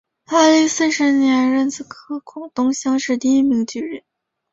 [0.31, 4.03] 万历四十年壬子科广东乡试第一名举人。